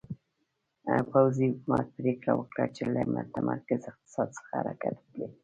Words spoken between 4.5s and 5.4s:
حرکت وکړي.